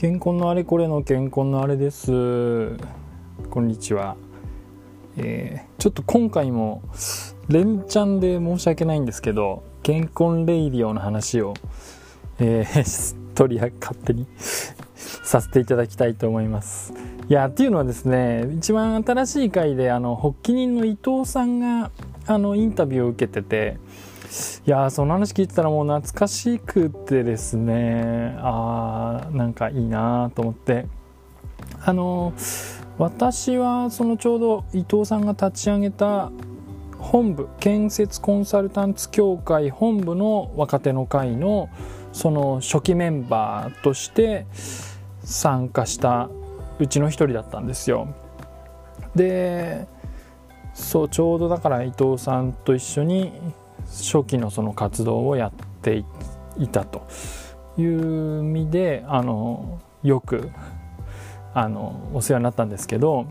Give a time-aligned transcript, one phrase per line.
[0.00, 2.74] 健康のあれこれの健康のあれです。
[3.50, 4.16] こんにちは、
[5.18, 6.80] えー、ちょっと今回も
[7.48, 11.52] 連チャンで申し訳ないんですけど健康レイディオの話を、
[12.38, 14.26] えー、 取り勝手に
[14.96, 16.94] させていただきたいと思います。
[17.28, 21.90] いやっていうのはですね一番新しい回であの発起人の伊藤さんが
[22.26, 23.76] あのインタビューを受けてて
[24.66, 30.86] いやその話聞いてたらもう懐かしくてですねあーなんかいいなと思って
[31.84, 32.32] あの
[32.98, 36.30] 私はそのちょうど伊藤さんが立ち上げた
[36.98, 41.68] 本部建設コンサルタンツ協会本部の若手の会の
[42.12, 44.46] その初期メンバーとして
[45.24, 46.28] 参加した
[46.78, 48.14] うちの一人だったんですよ。
[49.14, 49.86] で
[50.74, 53.32] そうちょうどだから伊藤さんと一緒に
[53.90, 56.04] 初期のその活動をやって
[56.58, 57.06] いたと
[57.76, 60.50] いう意味であのよく
[61.52, 63.26] あのお世話になったんですけど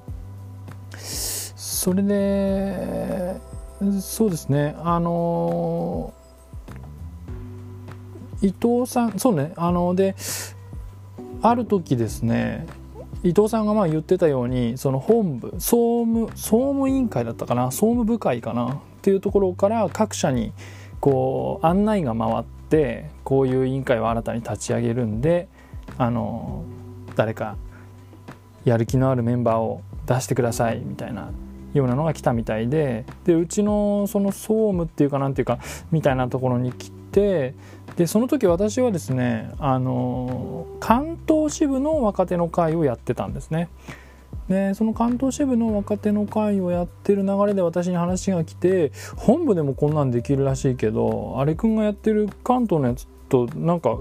[0.99, 3.39] それで
[4.01, 6.13] そうですねあの
[8.41, 10.15] 伊藤さんそうねあので
[11.41, 12.67] ある時ですね
[13.23, 20.51] 伊藤さんがまあ言ってたようにその本部総務総務委員会だったかな総務部会かなっていうところから各社に
[20.99, 25.47] こう案内が回ってこういう委員会を新たに立ち上げるんで
[25.97, 26.63] あの
[27.15, 27.55] 誰か
[28.65, 31.31] やる気のあるメンバーを出してくださいみたいな
[31.73, 35.59] ようなのが来たみたいででうちのその総務っていうかなんていうか
[35.91, 37.53] みたいなところに来て
[37.95, 43.69] でその時私はですねあの関東支部の若手の会をやってたんですね。
[44.49, 53.99] でその関東支部の若手の会をやってる流れで私に話が来て本部でもこんなんできるらしいけどあれくんがやってる関東のやつとなんか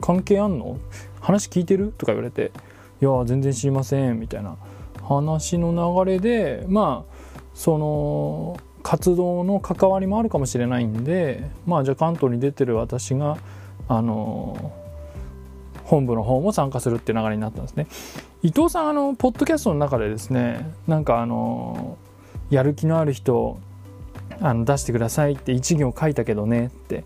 [0.00, 0.78] 関係あんの？
[1.20, 1.94] 話聞いてる？
[1.96, 2.52] とか言われて
[3.00, 4.56] 「いや全然知りません」みたいな
[5.02, 5.72] 話の
[6.04, 7.16] 流れでまあ
[7.54, 13.38] その活動の関わりもあるかもしれないんでまあじゃあ関東に出てる私が
[13.88, 14.72] あの
[15.86, 17.86] 本部の方も参加するって流れになったんですね。
[18.42, 21.96] 伊藤さんあのポッドキャストの中でですねなんかあの
[22.50, 23.58] やる気のある人
[24.40, 27.04] あの出してくださいって一行書いたけどねって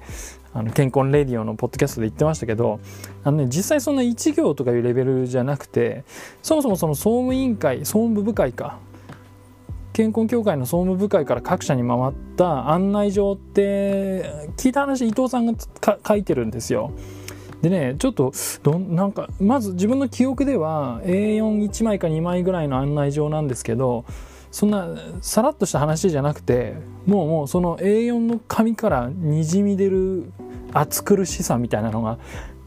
[0.53, 2.81] あの健康レディオのポッドキャストで言ってましたけど
[3.23, 6.05] あの、ね、実際そんな1行とかいうレベルじゃなくて
[6.43, 8.79] そもそもその総務委員会総務部会か
[9.93, 15.55] 健康協会の総務部会から各社に回った案内状って聞いた話伊藤さんが
[16.07, 16.93] 書いてるんですよ。
[17.63, 18.33] でねちょっと
[18.63, 24.05] どなんかまず自分の記憶では A41 枚か2枚ぐらいの案内状なんですけど
[24.51, 24.89] そんな
[25.21, 26.75] さらっとした話じゃなくて
[27.07, 30.33] もうもうその A4 の紙からにじみ出る
[30.73, 32.19] 暑苦しさみたいなのが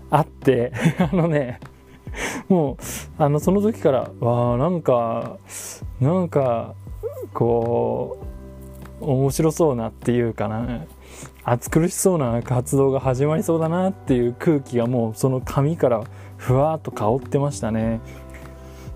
[0.09, 1.59] あって あのね
[2.47, 2.77] もう
[3.17, 5.37] あのその時からわあなんか
[5.99, 6.75] なんか
[7.33, 8.19] こ
[9.01, 10.85] う面白そうなっていうかな。
[11.45, 16.03] 暑苦しそうな活動が始まりそうだなっていう空気がもうその紙から
[16.37, 17.99] ふわっと香ってましたね。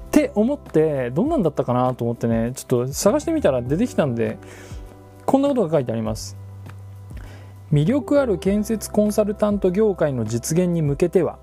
[0.08, 4.38] って思ってどんなんだったかなと思ってねちょっと探してみたら出てきたんで
[5.26, 6.38] こんなことが書いてあります。
[7.72, 11.38] 魅力ある建設コンサルタント業界の実現に向けては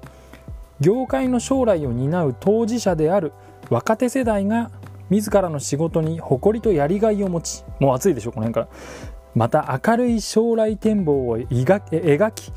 [0.81, 3.33] 業界の将来を担う当事者である
[3.69, 4.71] 若手世代が
[5.11, 12.53] 自らの仕事に誇りとやりがいを持ちもう暑いでしょこの辺からまた明るい将来展望を描き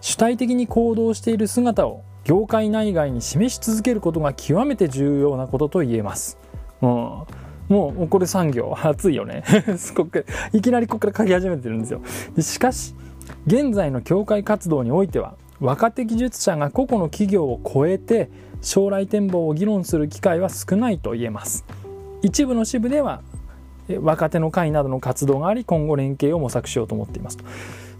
[0.00, 6.38] 主体的に行動している姿を業界内外に示し続けることが極めて重要なことと言えます。
[6.80, 9.44] もうもうこれ産業熱いよね
[9.78, 12.02] すごくいきなりここから書き始めてるんですよ
[12.40, 12.96] しかし
[13.46, 18.28] 現在の協会活動においては若手技術者が個々の企業を超えて
[18.60, 21.64] 将来展望を議論する機会は少ないと言えます
[22.22, 23.22] 一部の支部では
[23.98, 27.38] 若手の会などの活動があり今後連携を模索しようと思っています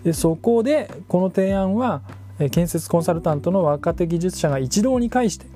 [0.04, 2.02] でそこでこの提案は
[2.50, 5.46] 建設コンサルタントの若手技術者が一堂に会して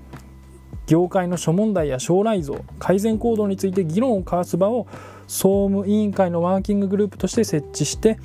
[0.86, 4.86] 業界の諸問題や将来像改善行動について議論を交わす場を
[5.26, 8.18] 総務委員会のワーキンググループとして設置して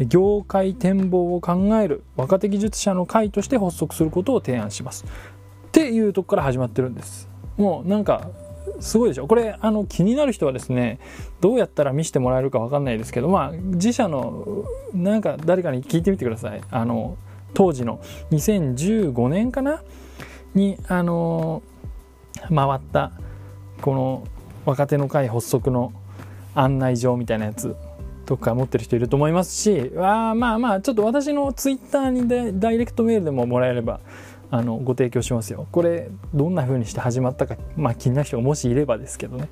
[0.00, 5.04] 業界展望を考える若手技術者の会として発足することを提案します。
[5.68, 7.28] っていうとこから始まってるんです。
[7.56, 8.30] もうなんか
[8.80, 9.26] すごいでしょ。
[9.26, 10.98] これあの気になる人はですね
[11.40, 14.64] どうやったら見せてもらえるか分かんないですけどまあ自社の
[14.94, 16.60] なんか誰かに聞いてみてください。
[16.70, 17.16] あの
[17.54, 19.82] 当時の2015年かな？
[20.54, 21.62] にあの
[22.48, 23.12] 回った
[23.80, 24.26] この
[24.64, 25.92] 若手の会発足の
[26.54, 27.76] 案内状みたいなやつ
[28.26, 34.00] とか持ってる人いると思いますしあまあまあちょっと私のツイッターにダイレクトメールでももらえれば
[34.50, 35.66] あのご提供しますよ。
[35.70, 39.48] これどんな風にして始まったか、まあ、気になる人がもしいればですけどね。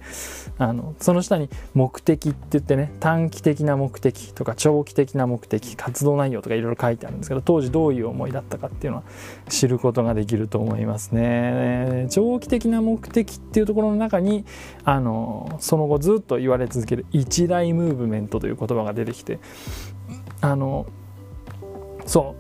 [0.59, 9.05] あのその下に「目的」って言ってね短期的な目的とか長期的な目的活動内容とかいろいろ書いてあるんですけど当時どういう思いだったかっていうのは
[9.49, 12.09] 知ることができると思いますね。
[12.11, 14.45] 長期的な目的っていうところの中に
[14.85, 19.39] あのその後ずっと言われ続ける一大ムーブメントという言葉が出てきて
[20.41, 20.87] あの
[22.07, 22.35] そ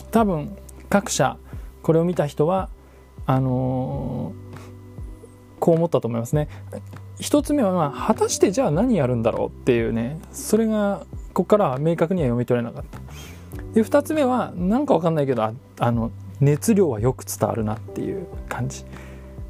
[0.00, 0.56] う多分
[0.90, 1.36] 各社
[1.84, 2.70] これを見た人は
[3.26, 6.48] あのー、こう思ったと思いますね。
[7.20, 12.98] 一つ目は、まあ、果たしてじゃあ何やるんだろうっていうねそれがここからは明確には読み取れなかった。
[13.74, 15.52] で2つ目は何か分かんないけどあ
[15.92, 16.10] の
[16.40, 18.84] 熱量はよく伝わるなっていう感じ。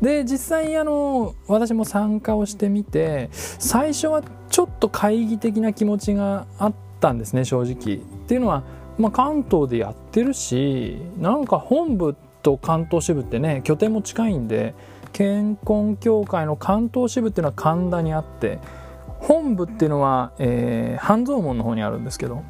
[0.02, 7.96] で実際あの私も参加をしてみて最初はちょっと懐疑的な気持ちがあったんですね正直。
[7.96, 8.64] っていうのは
[8.98, 12.14] まあ、関東でやってるしなんか本部
[12.44, 14.74] と関東支部ってね拠点も近いんで
[15.12, 18.60] 健康協会の関東支部っていうのは神田にあって
[19.06, 22.44] 本部っていうのは、えー、半蔵門の方にあるんですけど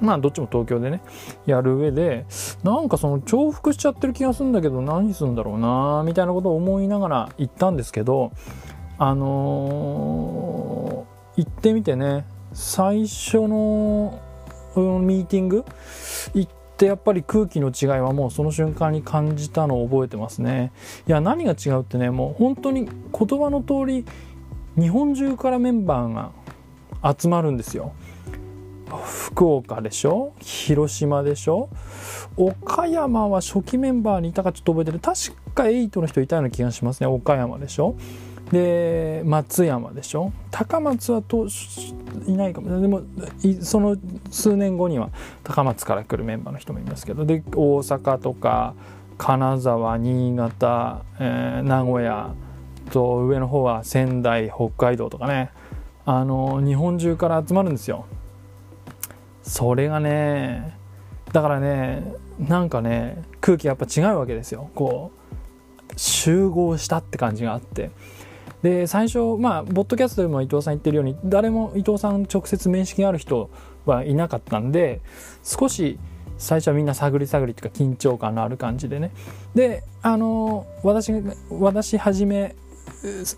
[0.00, 1.00] まあどっちも東京でね
[1.46, 2.26] やる上で
[2.62, 8.32] なんかその重複しちゃってる気がするんだけど何するんだろうなみたいなことを思いながら行ったんですけど
[8.98, 14.20] あのー、行ってみてね最初の
[14.76, 15.64] ミーティング
[16.34, 20.70] 行ってやっぱり空気の違いはもうその瞬間に感じたのを覚えてますね。
[21.08, 24.04] いや何が違うってねもう本当に言葉の通り
[24.80, 26.30] 日本中からメンバーが
[27.18, 27.94] 集まるんですよ。
[29.04, 30.32] 福岡でしょ？
[30.38, 31.68] 広島でしょ？
[32.36, 37.08] 岡山は初期メンバーにいたかちょっと覚えてる確か8の人いたような気がしますね。
[37.08, 37.96] 岡山でしょ？
[38.52, 40.32] で松山でしょ？
[40.50, 41.46] 高松はと
[42.26, 42.80] いないかも。
[42.80, 43.02] でも
[43.60, 43.96] その
[44.30, 45.10] 数年後には
[45.44, 47.26] 高松から来るメンバーの人もいますけど。
[47.26, 48.74] で大阪とか
[49.18, 52.32] 金沢新潟、えー、名古屋
[52.90, 55.50] と上の方は仙台北海道とかね。
[56.06, 58.06] あの日本中から集まるんですよ。
[59.42, 60.74] それがね
[61.34, 64.70] だからねなんかね空気やっぱ違うわけですよ。
[64.74, 67.90] こう集合したって感じがあって。
[68.62, 73.50] で最初まあボッドキャストでも伊藤さん言ってるように誰も伊藤さん直接面識がある人
[73.86, 75.00] はいなかったんで
[75.44, 75.98] 少し
[76.38, 79.10] 最初はみんな探り探りっていうか緊張感のある感じでね。
[79.54, 81.12] であの私
[81.50, 82.54] 私はじめ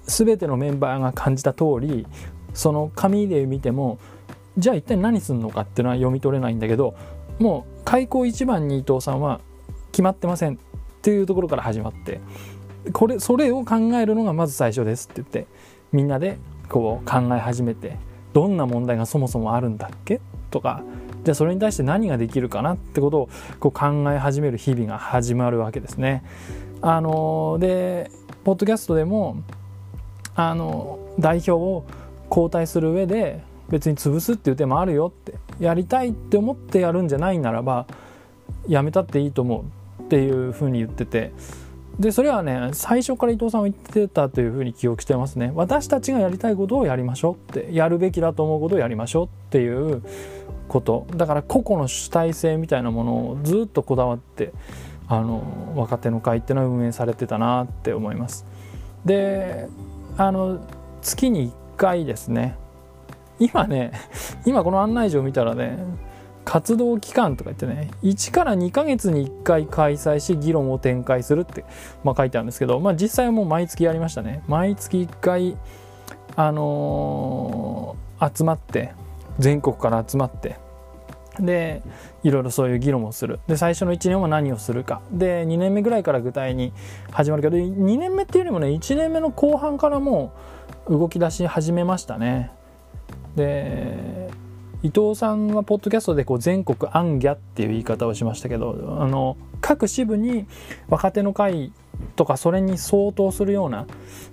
[0.07, 2.07] 全てのメンバーが感じた通り
[2.55, 3.99] その紙で見ても
[4.59, 6.95] じゃあ一体何するのかっていうのは読み取れないんだけど
[7.39, 9.41] もう開口一番に伊藤さんは
[9.93, 10.57] 決まってませんっ
[11.03, 12.21] ていうところから始まって。
[12.93, 15.47] これそれを考えるのがまず最初ですって言って
[15.93, 16.39] みんなで
[16.69, 17.99] こう考え始めて
[18.33, 20.21] どんな問題がそもそもあるんだっけ？
[20.51, 20.83] とか
[21.25, 23.29] じゃあそれに対して何ができるかなってことを
[23.59, 26.25] こう考え始める日々が始まるわけですね。
[26.81, 28.11] あので
[28.45, 29.43] ポッドキャストでも
[30.35, 31.85] あの代表を
[32.31, 37.87] 交代する上で別に潰すっていう手もあるよってやりたいって思ってやるんじゃないならば
[38.67, 39.65] やめたっていいと思
[40.01, 41.33] うっていうふうに言ってて
[42.01, 45.53] でそれはね最初から伊藤さんは言ってたというふうに記憶してますね。
[45.55, 50.03] 私たちがやりたいことをやりましょうってやるべきだと思うことをやりましょうっていう
[50.67, 51.07] こと。
[51.15, 54.55] だから個々の主体性みたいなものをずっとこだわって
[55.09, 58.47] あの若手の会っていうのは運営されてたなって思います。
[59.05, 59.69] で
[60.17, 60.59] あの
[61.03, 62.57] 月に1回ですね。
[63.39, 63.93] 今ね
[64.47, 65.79] 今この案内状見たらね
[66.45, 71.65] 活動期間とか言ってね1から2ヶ月に1回開催し議論を展開するって、
[72.03, 74.43] まあ、書いてあるんですけど、まあ、実際はもう毎月やりましたね。
[74.49, 75.57] 毎月1回
[76.37, 78.93] あのー、集まって
[79.39, 80.57] 全国から集まって
[81.39, 81.83] で
[82.23, 83.41] いろいろそういう議論をする。
[83.47, 85.01] で最初の1年は何をするか。
[85.11, 86.73] で2年目ぐらいから具体に
[87.11, 90.33] 始まるけど2年目っていうよりもね1年目の後半からも
[90.87, 92.51] う動き出し始めましたね。
[93.37, 94.31] で
[94.83, 100.47] 伊藤さんはポッドキャストでこう全国アンギャっていう言い方をしましたけどあの各支部に
[100.89, 101.73] 若手の会
[102.17, 103.87] とかそれに相当するような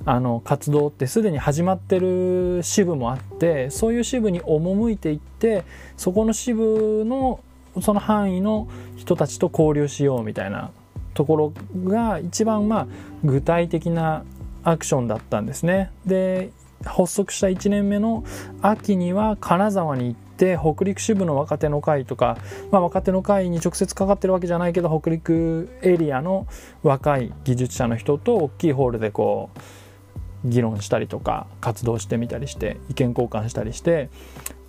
[0.05, 5.65] あの活動ってすでに始まってる支部もあってそういう支部に赴いていって
[5.97, 7.41] そこの支部の
[7.81, 10.71] その範囲の人たちと交流しようみたいな
[11.13, 12.87] ところが一番まあ
[13.23, 14.23] 具体的な
[14.63, 15.91] アクションだったんですね。
[16.05, 16.51] で
[16.85, 18.23] 発足した1年目の
[18.61, 22.37] 秋には金沢に行って北陸支部の若手の会とか、
[22.71, 26.47] まあ、若手の会に直接かかってるわけじゃないけど北陸エリアの
[26.83, 34.09] 若い技術者の人と大きいホールでこう議論したりとか活動してみたりして意見交換したりして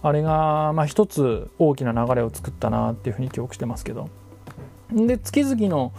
[0.03, 4.09] あれがまあ一つ大きな流れを作ったなっていうふうに記憶してますけど。
[4.91, 5.93] で月々の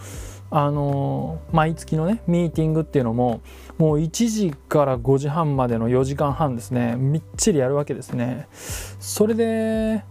[0.50, 3.40] あの毎月のねミーティングっていうのも
[3.80, 6.96] もう1時から5時半までの4時間半ですね。
[6.98, 8.46] みっちりやるわけですね。
[8.52, 10.04] それで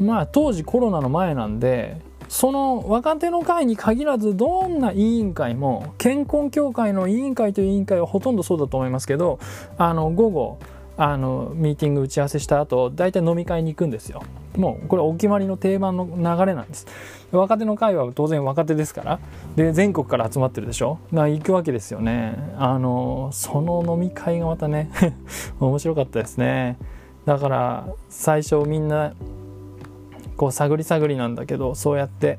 [0.00, 2.00] まあ当時コロナの前なんで
[2.30, 9.38] その若手の会に限らずどんな委員会も健康協会の委員会という委員会はほとんどそうだと思いますけど
[9.76, 10.58] あの午後
[10.96, 14.22] あのミーティング打ち合わせした後大体飲み会に行くんですよ。
[14.56, 16.86] もうこれお決まりの定番の流れなんです。
[17.32, 19.18] 若手の会は当然若手ですから
[19.56, 20.98] で全国から集まってるでしょ。
[21.12, 22.54] だから行くわけですよね。
[22.58, 24.90] あのその飲み会がまたね
[25.58, 26.78] 面白かったですね。
[27.24, 29.14] だから最初みんな
[30.36, 32.38] こう探り探りなんだけどそうやって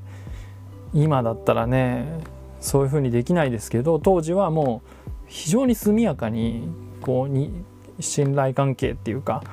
[0.93, 2.19] 今だったらね
[2.59, 4.89] そういうふうにできないですけど当時はもう
[5.27, 6.67] 非常に速やかに
[7.01, 7.63] こうに
[7.99, 9.43] 信頼関係っていうか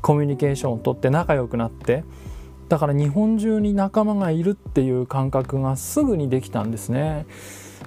[0.00, 2.04] コミュニケーションをとって仲良くなって
[2.68, 7.26] だから日本中に仲間がいるっていう感覚がすぐにできたんですね。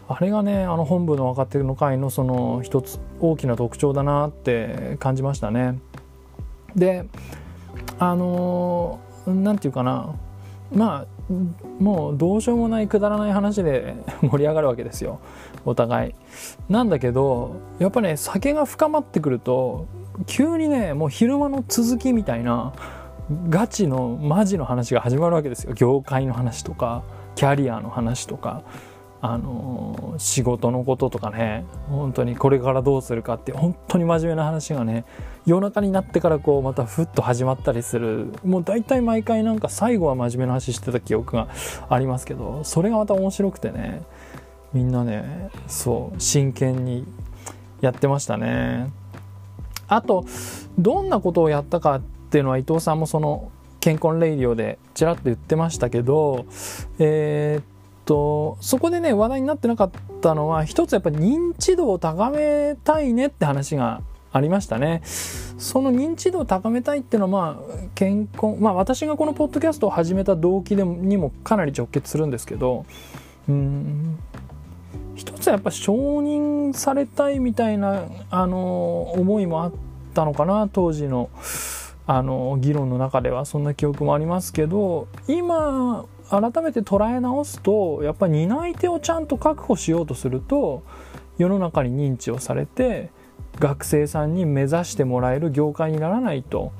[0.07, 5.79] あれがねあの本部の若手の会のその一つ大きな特徴だなって感じましたね。
[6.75, 7.07] で
[7.97, 10.13] あの何て言うかな
[10.71, 11.14] まあ
[11.79, 15.19] もうどうしようもないくだらない話で 盛り上がるわけですよ。
[15.65, 16.15] お互い。
[16.69, 19.85] なんだけどやっぱね酒が深まってくると
[20.27, 22.73] 急にねもう昼間の続きみたいな
[23.49, 25.73] ガチのマジの話が始まるわけですよ。
[25.73, 27.03] 業界の話とか
[27.35, 28.61] キャリアの話とか。
[29.27, 35.03] あの仕事のこととかね本当にこれからどうするかって本当に真面目な話がね
[35.47, 38.31] 夜中になってからこうまたふっと始まったりする。
[38.43, 41.47] もう大体毎回なんか最後は真面目な話してた記憶が
[41.89, 44.03] ありますけどそれがまた面白くてね
[44.73, 47.07] みんなねそう真剣に
[47.81, 48.91] やってましたね。
[49.87, 50.25] あと
[50.77, 56.45] どんなことをやったかっていうのは伊藤さんもその健康レイディオでちらっと言ってましたけど
[56.99, 57.63] えー、っ
[58.05, 65.01] とそこでね話題になってなかったのは一つやっぱ認知度を高めたいねって話がありましたね。
[65.05, 72.85] その認知度を高めたいっていうのはまあ健康まあ私がこのポッドキャストを始めた動機でもにもかなり直結するんですけど
[73.47, 74.19] うん
[75.15, 79.73] 一つはやっぱ承認されたいみたいなあの思いもあっ
[80.13, 81.29] たのかな当時の
[82.07, 90.83] あの議論の中ではそんな記憶もありますけど今改めて捉え直すとやっぱり担い手をちゃんと確保しようとすると
[91.37, 93.09] 世の中に認知をされて
[93.59, 96.71] 学生さんに目指してもらえる業界にならないと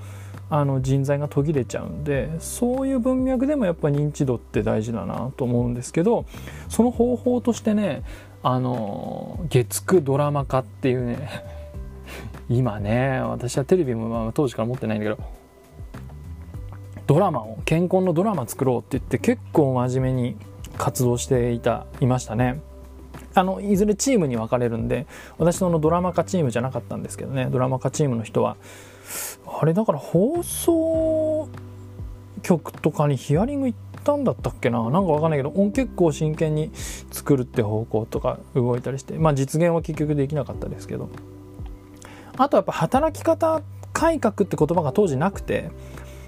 [0.50, 6.26] あの人材が途切れちゃうんでそういう文脈でもやっぱ認知度って大事だなと思うんですけど
[6.70, 8.04] その方法としてね
[8.44, 11.30] あの月9ドラマ化っていうね
[12.48, 15.35] 今ね私はテレビも当時から持ってないんだけど
[17.08, 20.38] ドラマを健康のドラマ作ろうって言って結構真面目に
[20.78, 22.62] 活動していたいましたね。
[23.34, 25.08] あのいずれチームに分かれるんで
[25.38, 27.48] 私のドラマ化チームじゃなかったんですけどね。
[27.52, 28.56] ドラマ化チームの人は
[29.62, 31.50] あれだから放送
[32.42, 34.82] 局とかにヒアリング行ったんだったっけな？
[34.84, 36.72] なんか分かんないけど結構真剣に
[37.12, 41.10] 作るって方向とか動いたりしてまあ実現は結局できなかったですけど。
[42.38, 43.62] あとやっぱ働き方
[43.94, 45.72] 改革って言葉が当時なくて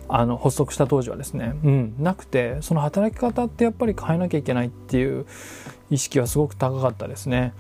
[0.09, 5.25] あの発足した当時はですね、うん、なくてその働き方ってやっぱり変えなきゃいけないっていう
[5.89, 7.53] 意識はすごく高かったですね。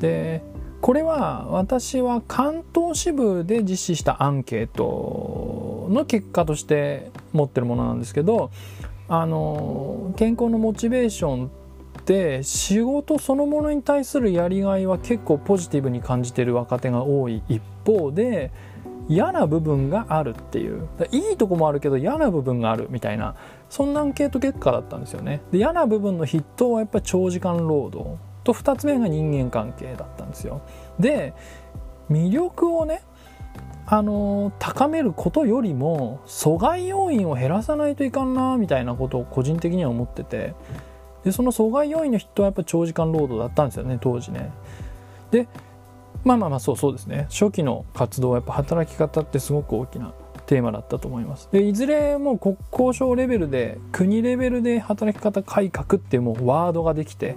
[0.00, 0.42] で
[0.82, 8.50] これは私は関東支部で実施したアンケートの結果として持ってるものなんですけど
[9.08, 18.52] あの健康のモチベーションって仕事そのものに対するやりがいは結構ポジティブに感じてる若手が多い一方で
[19.08, 20.88] 嫌な部分があるっていう。
[21.10, 23.34] いいとこもあるけど嫌な部分があるみたいな
[23.68, 25.42] そんなアンケート結果だったんですよね。
[25.52, 28.16] で嫌な部分の筆頭はやっぱり長時間労働。
[28.44, 30.60] と2つ目が人間関係だったんですよ。
[31.00, 31.34] で
[32.10, 33.02] 魅力をね
[33.86, 40.54] あの高めることよりも阻害要因を減らさないといかんなみたいなことを個人的には思ってて。
[41.24, 44.52] でその阻害要因の筆頭はやっぱ長時間労働だったんですよね当時ね。
[45.32, 45.48] で
[46.26, 47.28] まあまあまあそうそうですね。
[47.30, 50.12] 初期の活動はやっぱ働き方ってすごく大きな
[50.46, 51.48] テーマだったと思います。
[51.52, 57.36] でいずれも国交省レベルで国レベルで働き方改革っていうもうワードができて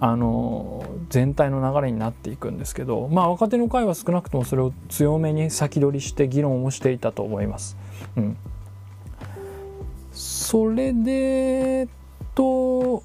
[0.00, 7.76] あの全体の流れになっていくんですけどまあ若手の会は少なくともそれを強めに先取りして議論をしていたと思います。
[8.16, 8.36] うん、
[10.10, 11.86] それで
[12.34, 13.02] と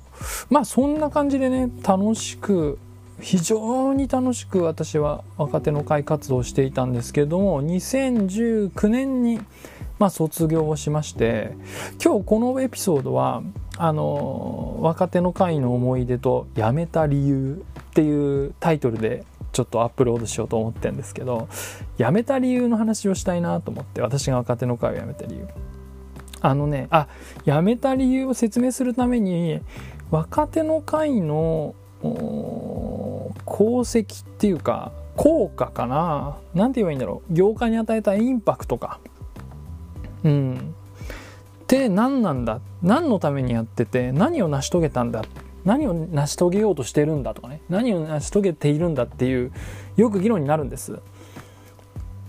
[0.49, 2.79] まあそんな感じでね楽しく
[3.19, 9.39] 非常に楽しく私は若手の会活動をしていたんですけども2019年に
[9.99, 11.55] まあ卒業をしまして
[12.03, 13.41] 今日このエピソードは
[13.77, 21.47] あの若手の会の思い出と辞めた理由っていうタイトルでちょっとアップロードしようと思ってるんですけど
[21.97, 25.47] 辞めた理由の話をしたいなと思って私が若手の会を辞めた理由。
[26.39, 27.07] あのねあ
[27.45, 29.59] 辞めた理由を説明するために
[30.11, 31.73] 若手の会の
[33.57, 36.37] 功績っていうか効果かな。
[36.53, 37.33] 何て言えばいいんだろう。
[37.33, 38.99] 業界に与えたインパクトか。
[40.23, 40.75] うん。
[41.63, 42.61] って何なんだ？
[42.83, 45.23] 何のためにやってて何を成し遂げたんだ？
[45.65, 47.61] 何を成し遂げようとしてるんだとかね。
[47.67, 49.51] 何を成し遂げているんだっていう
[49.95, 50.99] よく議論になるんです。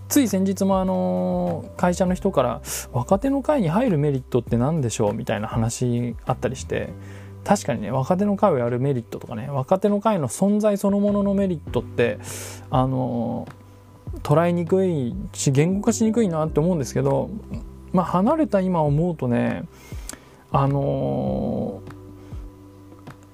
[0.09, 5.13] つい先日もあの会社の人から若手の会に入るメリットって何でしょう？
[5.13, 6.89] みたいな話あったりして。
[7.45, 12.19] 確かにね若手の会をやるメリットとかね若手の会の存在そのもののメリットって
[12.71, 13.49] あの
[14.23, 17.31] 捉えにくいし言語化しにくいなって思うんですけど
[17.93, 19.65] まあ、離れた今思うとね
[20.51, 21.83] あの、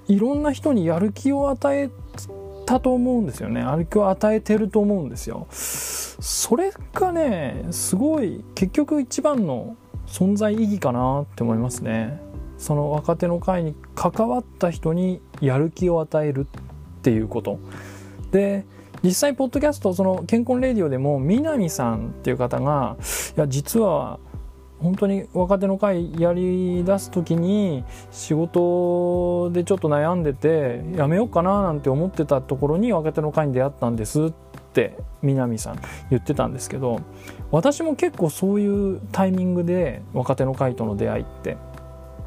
[0.07, 1.89] いろんな人にやる気を与え
[2.65, 3.61] たと思うんですよね。
[3.61, 5.47] やる気を与えてると思うんですよ。
[5.49, 12.21] それがねすごい結局一番の存在意義かなって思いますね。
[12.57, 16.47] その若手の会に関わった人にやる気を与える
[16.99, 17.59] っていうこと。
[18.31, 18.65] で
[19.03, 22.97] 実際ポッドキャストその健康レディオでも南さんっていう方が
[23.37, 24.19] いや実は
[24.79, 34.33] 本当に若手の会やりだす時に仕事でちょっと悩んでてやめようかななんて思ってたところに若手の会に出会ったんですっ
[34.73, 37.01] て南さん言ってたんですけど
[37.51, 41.57] 私も結構そういうタイミングで若手の会との出会いって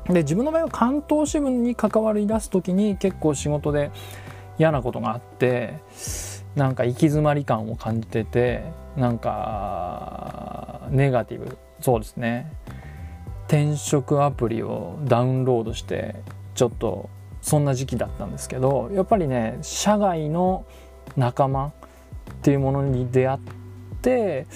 [0.09, 3.91] で自分の場合は関東支部に関わり出す時に結構仕事で
[4.59, 5.75] 嫌なことがあって
[6.57, 8.65] なんか行き詰まり感を感じてて
[8.97, 12.53] なんかネガティブそうですね。
[13.47, 16.17] 転職アプリをダウンロードして
[16.55, 17.09] ちょっと
[17.41, 20.67] そんな時期だったんですけどやっぱりね社外の
[21.17, 21.73] 仲間っ
[22.43, 23.39] ていうものに出会っ
[24.03, 24.47] て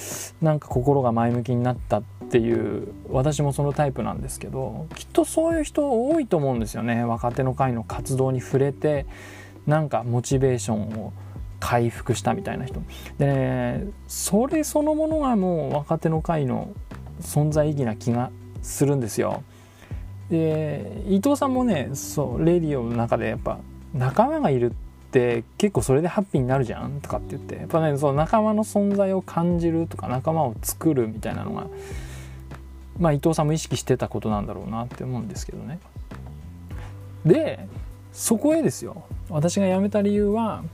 [0.42, 9.05] なんか心が前向きになったっていう私もそのタイプなんですけどきっとそういう人多いと思うんですよね若手の会の活動に触れて
[9.66, 11.12] なんかモチベーションを
[11.61, 12.83] 回復したみたいな人
[13.18, 16.73] でねそれそのものがもう若手の会の
[17.21, 18.31] 存在意義な気が
[18.62, 19.42] するんですよ。
[20.31, 23.59] で伊藤さんもねそうレディオの中でやっぱ
[23.92, 24.75] 仲間がいるっ
[25.11, 31.66] て結構それでハッピーになるじゃんとかって言ってやっぱねその仲間の存在を感じるとか仲間を作るみたいなのが
[32.98, 35.78] まあ伊藤さんも意識してたことなんだろうなって思うんですけどね。
[37.24, 37.66] で
[38.12, 40.64] そこへですよ私が辞めた理由は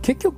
[0.00, 0.36] 結局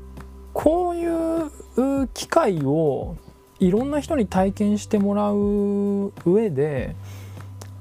[0.52, 3.16] こういう機会を
[3.60, 6.96] いろんな人に体験してもらう上で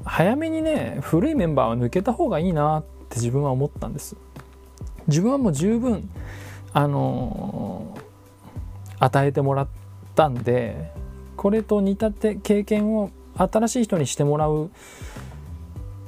[0.05, 4.15] 早めにね古いメンバーは抜けた方がいいなって自分は思ったんです
[5.07, 6.09] 自分はもう十分
[6.73, 7.97] あの
[8.99, 9.67] 与えてもらっ
[10.15, 10.91] たんで
[11.37, 14.69] これと似たて経験を新しい人にしてもらうっ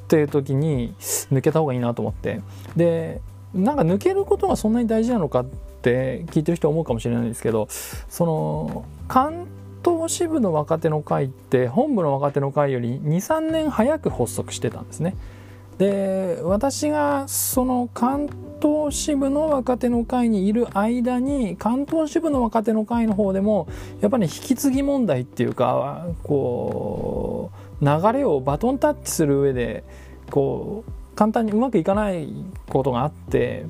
[0.10, 0.94] ていう時に
[1.32, 2.42] 抜けた方がいいなと思って
[2.76, 3.22] で
[3.54, 9.48] なんか抜けることがそんなに大事なのかって聞いてる人は思うかもしれないんですけどその関
[9.86, 15.16] 東支部の若手の会って本部の若手の会より23年早く発足してたんですね。
[15.80, 18.30] で私がその関
[18.62, 23.70] 東支部の若手の会にいる間に関東支部の若手の会の方でも
[24.02, 29.86] やっぱり、ね、引き継ぎ問題っていうかこう流れをバトンタッチする上で
[30.30, 32.28] こう簡単にうまくいかない
[32.68, 33.66] ことがあって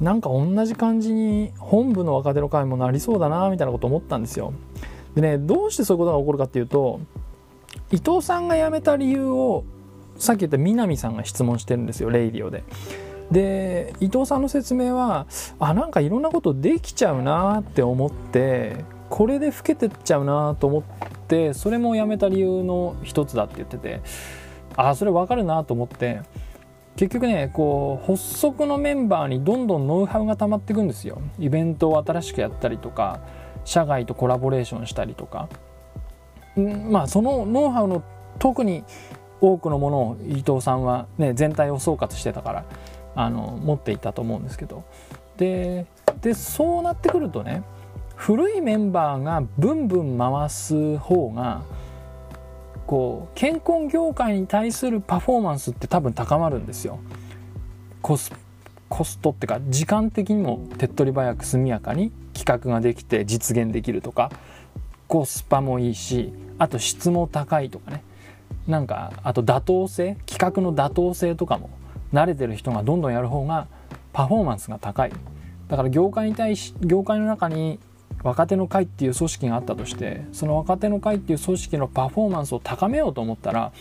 [0.00, 4.52] なんか同じ感じに本部の若手の会もなりそうだなみたいなこと思ったんですよ。
[5.16, 7.00] でねどうしてそういうことが起こるかっていうと
[7.90, 9.64] 伊藤さんが辞めた理由を
[10.22, 12.62] さっき言った南さんが質問してるんですよレイディオで。
[13.32, 15.26] で伊藤さんの説明は
[15.58, 20.82] あなんかいろんなことできちゃうなって思ってこれで老けてっちゃうなと思っ
[21.28, 24.00] てそれも辞めた理由の一つだって言ってて
[24.76, 26.20] あそれ分かるなと思って
[26.96, 33.20] 結局ねこう発足のメンバーにどんどんノウハウが溜まっていくんですよイベントを新しくやったりとか
[33.64, 35.48] 社外とコラボレーションしたりとか
[36.56, 38.02] んまあそのノウハウの
[38.38, 38.84] 特に
[39.42, 42.64] 多くのものを伊藤さんは、ね、全体を総括してたから
[43.16, 44.84] あの持っていたと思うんですけど
[45.36, 45.86] で
[46.20, 47.64] でそうなってくるとね
[48.14, 51.62] 古いメンバーがブンブン回す方が
[52.86, 57.00] こう健康業界に対するパフォーマンスって多分高まるんですよ。
[58.00, 58.32] コス
[58.88, 64.30] コストってか時間的にも手っ取り早く速やかに企画ができて実現できるとか
[65.08, 68.02] コスパもいいしあと質も高いとかね
[68.66, 71.70] なんかあと妥当性企画の妥当性とかも
[72.12, 73.66] 慣れてる人がどんどんやる方が
[74.12, 75.12] パフォーマンスが高い。
[75.68, 77.78] だから業界に対し業界の中に
[78.22, 83.72] 若手の会っていう組織があったとしてその若手の会っていう組織のパフォーマンスを高めようと思ったら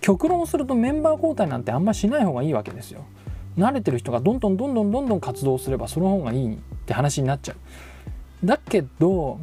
[0.00, 3.04] 極論するとメンバー交代なんてあんましない方がいいわけですよ。
[3.56, 8.46] 慣れてる人がどんどんどんどんどんどん活動すればその方がいいって話になっちゃう。
[8.46, 9.40] だけど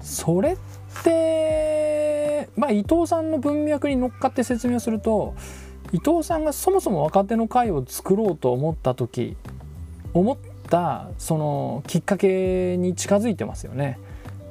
[0.00, 0.56] それっ
[1.02, 1.95] て
[2.56, 5.34] まあ伊藤さんの文脈に乗っかって説明をすると
[5.92, 9.36] 伊藤さんがそもそも若手の会を作ろうと思った時
[10.12, 10.36] 思っ
[10.68, 13.98] たそのきっかけに近づいてますよね。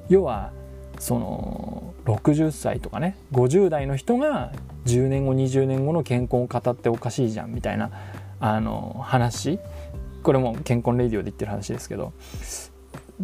[0.07, 0.51] 要は
[0.99, 4.51] その60歳とかね50代の人が
[4.85, 7.91] 10年後20年後の健康を語っておかしいじゃんみたいな
[8.39, 9.59] あの話
[10.23, 12.13] これも健康レディオで言ってる話ですけど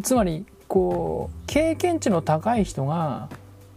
[0.02, 3.28] つまりこう経験値の高い人が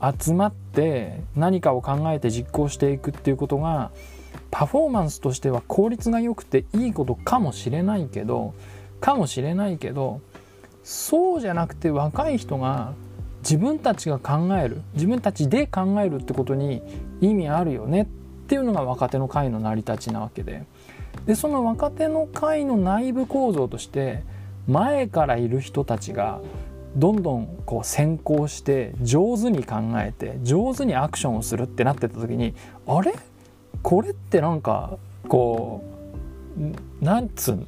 [0.01, 3.91] 集まって何かを考えて実行していくっていうことが
[4.51, 8.53] パフォーマンスとしては効率が良くていいことかもしれないけど
[8.99, 10.21] かもしれないけど
[10.83, 12.93] そうじゃなくて若い人が
[13.39, 16.81] 自分たちが考える自分たちで考えるってことに
[17.21, 18.05] 意味あるよねっ
[18.47, 20.63] ていうのが若手の会の成り立ちなわけで。
[21.25, 24.23] でその若手の会の内部構造として
[24.67, 26.41] 前からいる人たちが
[26.95, 32.53] どんどんこう先行して上手に考えて上手にアクションをするってなってた時に
[32.87, 33.13] あれ？
[33.83, 35.83] これってなんかこ
[37.01, 37.65] うなんつうの？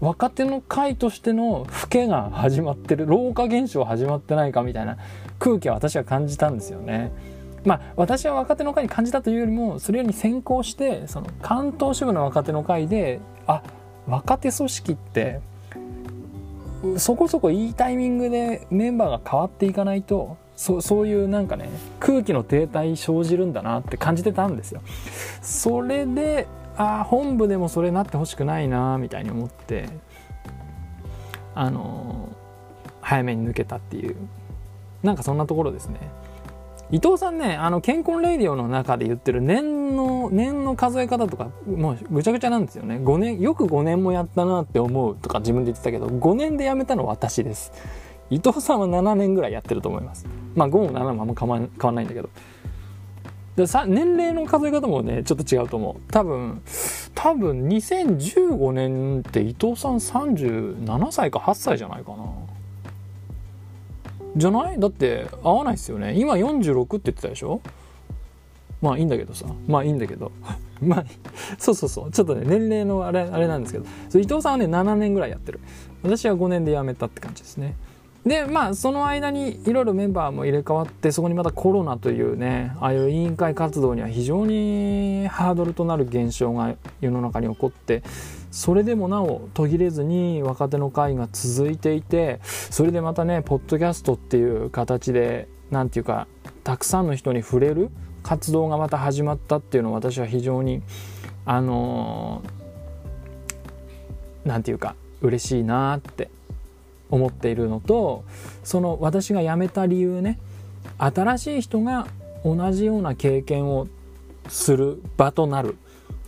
[0.00, 4.98] 若手の会としての老けが始まってる老化現象始まってないかみたいな
[5.38, 7.12] 空気は私は感じたんですよね。
[7.64, 13.62] まあ私は若手の会に感じたというよりもそれより先行してその関東支部の若手の会であ
[14.06, 15.40] 若手組織って
[16.98, 21.68] そこそこいいタイミングでメンバーが変わっていかないとそそういうなんかね
[22.00, 24.80] 空気の停滞生じるんだなって感じてたんですよ。
[25.42, 26.46] それで
[26.76, 29.88] ああ本部でもそれなってほしくないなみたいに思って
[31.54, 32.28] あの
[33.00, 34.16] 早めに抜けたっていう
[35.02, 35.98] なんかそんなところですね。
[36.90, 42.96] 伊藤さんね、あの、健康レイディオの中で言ってる年の、年の数え方とか、もうぐちゃぐちゃなんですよね。
[42.96, 47.72] 5年、よく5年もやったなって思うとか自分で言ってたけど、5年で辞めたのは私です。
[48.30, 50.26] 伊藤さんは7年ぐらいやってると思います。
[50.54, 52.28] まあ5も7もあんま変わ変わんないんだけど。
[53.56, 56.60] でさ年齢の数え方もねちょっと違うと思う多分
[57.14, 62.24] 多分2015年って伊藤さん37歳か8歳じゃないかな
[64.36, 64.78] じゃない？
[64.78, 66.14] だって合わないですよね。
[66.18, 67.60] 今46って言ってたでしょ？
[68.82, 69.46] まあいいんだけどさ。
[69.66, 70.30] まあいいんだけど。
[70.82, 71.04] まあ
[71.58, 72.10] そうそうそう。
[72.10, 73.86] ちょっとね年齢のあれあれなんですけど。
[74.18, 75.60] 伊藤さんはね7年ぐらいやってる。
[76.02, 77.74] 私は5年で辞めたって感じですね。
[78.26, 88.02] でまあその間にいろいろメンバーも入れ替わってそこにまたコロナというねああいう委員会活動には非常にハードルとなる現象が世の中に起こって
[88.50, 96.26] それでもなお途切れずに若手の会が続いていてそれでまたねポッドキャストっていう形で何て言うか
[96.64, 97.90] たくさんの人に触れる
[98.24, 100.82] 活動がまた始まったっていうのは私は非常に
[101.44, 102.42] あの
[104.44, 106.28] 何、て言うか嬉しいなって
[107.10, 108.24] 思っているのと
[108.64, 110.38] その私が辞めた理由ね
[110.98, 112.06] 新しい人が
[112.44, 113.88] 同じような経験を
[114.48, 115.76] する場となる。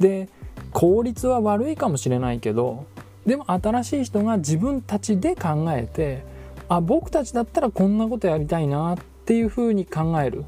[0.00, 0.28] で
[0.72, 2.86] 効率は悪いかもしれないけど
[3.26, 6.24] でも新しい人が自分たちで考えて
[6.68, 10.44] あ僕たちだったらこんなことやりたいなっていうふうに考える。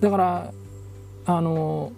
[0.00, 0.52] だから
[1.26, 1.92] あの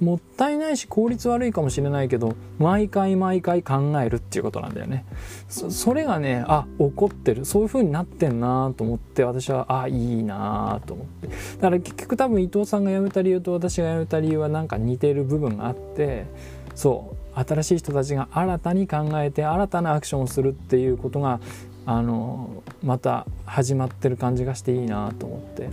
[0.00, 5.04] もったいないし効率悪いかもしれないけど毎回毎回考えるっていうことなんだよね。
[5.48, 7.44] それがねあ怒ってる。
[7.44, 11.28] そういう風になってんなと思って私はあいいなと思って。
[11.28, 16.26] だから結局多分伊藤さんが辞めた理由と私が辞めた理由はなんか似てる部分があって
[16.74, 21.40] そう新しい人たちが新たに考えて新たなアクションをするっていうことが
[21.86, 25.70] あのまた始まってる感じがしていいなと思って。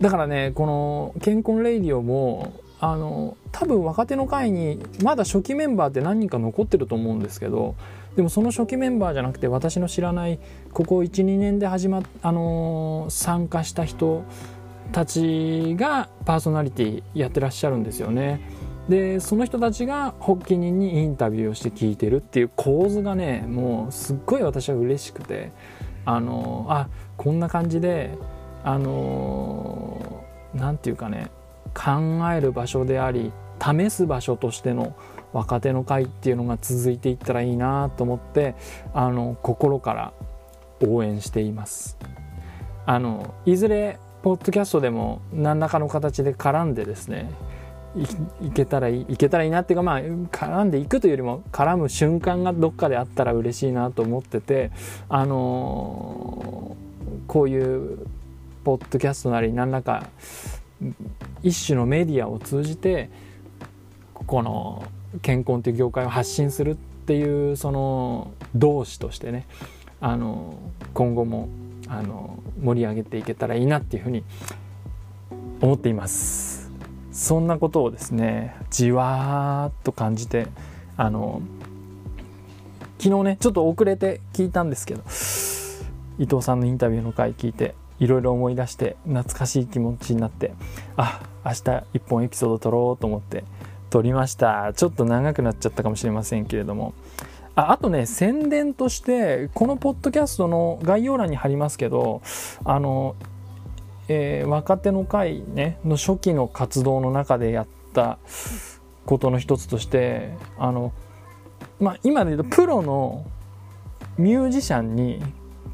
[0.00, 2.52] だからねこの「健康レイディオ」も
[2.84, 7.76] あの多分若手の会にまだ初期メンバーって何人か残ってると思うんですけど
[8.16, 10.40] でもその初期メンバーじゃなくて私の知らない
[10.72, 14.24] ここ12年で始まっ、あの、参加した人
[14.90, 18.40] たちがパーソナリティやってらっしゃるんですよね。
[18.88, 25.52] でその人たちが発起人にインタビューをして聞いてるっていう構図がねもうすっごい私は嬉しくて
[26.04, 28.18] あのあこんな感じで
[28.64, 31.30] あの何て言うかね
[31.74, 31.92] 考
[32.32, 34.96] える場所であり試す場所としての
[35.32, 38.54] 若手の会っていうのが続いていったらいいなと思って
[38.92, 40.12] あの心から
[40.86, 41.96] 応援しています。
[42.84, 47.30] あのいずれポッドキャストでも何らかの形で絡んでですね
[48.40, 54.70] いけたらいいいけたらいいなっていうかまあ絡んでいくというよりも絡む瞬間がどっかであったら嬉しいなと思ってて
[55.08, 58.06] あのー、こういう
[58.64, 60.08] ポッドキャストなり何らか
[61.42, 63.10] 一種のメディアを通じて
[64.26, 64.84] この
[65.20, 69.46] 健康っていう業界を発信するっていうその同志としてね
[70.00, 70.54] あの
[70.94, 71.48] 今後も
[71.88, 74.24] あの盛り上げていけたらいいなっていうふうに
[75.60, 76.70] 思っています。
[77.12, 80.46] そんなことをですねじわーっと感じて
[80.96, 81.42] あの
[82.98, 85.02] 昨日ねちょっと遅れて聞いたんですけど
[86.18, 90.52] 伊藤さんのインタビューの回聞いていろいろ思い出して懐かしい気持ちになって
[90.96, 93.44] あ明日一本エピソード撮ろうと思って
[93.90, 96.94] 撮りましたちょっと長くなっちゃったかもしれませんけれども
[97.54, 102.22] ああとね宣伝としてこのポッドキャストの概要欄に貼りますけど
[102.64, 103.14] あの、
[104.08, 108.18] えー、若手の会ねの初期の活動の中でやった
[109.06, 110.92] ことの一つとしてあの、
[111.78, 113.24] まあ、今で言うとプロの
[114.18, 115.22] ミュージシャンに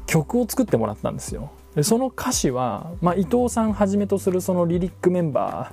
[0.05, 1.51] 曲を作ってもらったんですよ。
[1.83, 5.71] その歌詞は、まあ、伊藤さんはじめとするそのリリックメンバ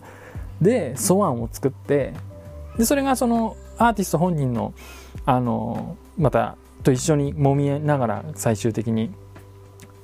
[0.61, 2.15] ーで素案を作って
[2.79, 4.75] でそれがそのアーティスト本人の
[5.25, 9.11] あのまたと一緒に揉みえながら最終的に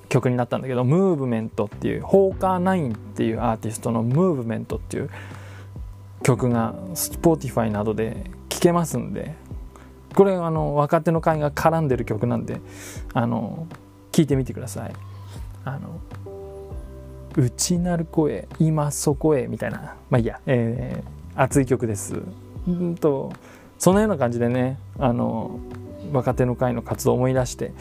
[0.08, 5.10] 曲になったんだけど「ムーブメント」っていうホーカーナインっていうアーティストの「ムーブメント」っていう
[6.22, 9.34] 曲が Spotify などで聴けますんで
[10.14, 12.60] これあの若手の会が絡んでる曲なんで
[13.14, 13.66] あの
[14.10, 15.11] 聴いてみてください。
[15.64, 16.00] あの
[17.36, 19.96] 内なる声今そこへみたいな。
[20.10, 22.16] まあいいや、えー、熱い曲です。
[22.68, 23.32] うんと
[23.78, 25.58] そのような感じでねあの
[26.12, 27.72] 若手の会の活動を思い出して、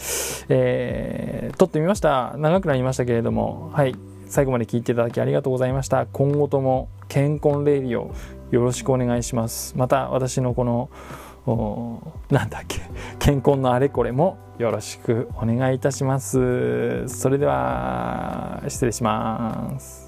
[0.49, 2.35] えー、撮ってみました。
[2.37, 3.71] 長くなりましたけれども。
[3.73, 3.95] はい。
[4.31, 6.05] 最後まで聞いていただきありがとうございました。
[6.05, 8.13] 今後とも健康レディオ
[8.51, 9.77] よろしくお願いします。
[9.77, 10.89] また私のこの
[11.45, 12.81] なんだっけ。
[13.19, 17.07] 健康のあれこれもよろしくお願いいたします。
[17.07, 20.00] それでは失礼します。